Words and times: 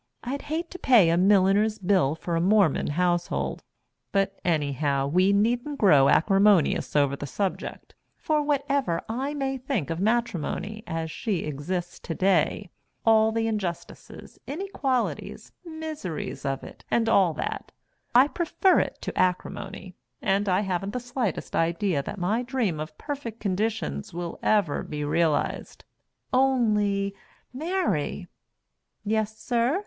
I'd 0.23 0.41
hate 0.41 0.71
to 0.71 0.79
pay 0.79 1.11
a 1.11 1.15
milliner's 1.15 1.77
bill 1.77 2.15
for 2.15 2.35
a 2.35 2.41
Mormon 2.41 2.87
household 2.87 3.61
but 4.11 4.39
anyhow 4.43 5.05
we 5.05 5.31
needn't 5.31 5.77
grow 5.77 6.09
acrimonious 6.09 6.95
over 6.95 7.15
the 7.15 7.27
subject, 7.27 7.93
for 8.17 8.41
whatever 8.41 9.03
I 9.07 9.35
may 9.35 9.59
think 9.59 9.91
of 9.91 9.99
matrimony 9.99 10.83
as 10.87 11.11
she 11.11 11.41
exists 11.43 11.99
to 11.99 12.15
day, 12.15 12.71
all 13.05 13.31
the 13.31 13.45
injustices, 13.45 14.39
inequalities, 14.47 15.51
miseries 15.63 16.45
of 16.45 16.63
it, 16.63 16.83
and 16.89 17.07
all 17.07 17.35
that, 17.35 17.71
I 18.15 18.27
prefer 18.27 18.79
it 18.79 18.97
to 19.03 19.15
acrimony, 19.15 19.93
and 20.19 20.49
I 20.49 20.61
haven't 20.61 20.93
the 20.93 20.99
slightest 20.99 21.55
idea 21.55 22.01
that 22.01 22.17
my 22.17 22.41
dream 22.41 22.79
of 22.79 22.97
perfect 22.97 23.39
conditions 23.39 24.15
will 24.15 24.39
ever 24.41 24.81
be 24.81 25.03
realized. 25.03 25.85
Only, 26.33 27.13
Mary" 27.53 28.27
"Yessir?" 29.05 29.79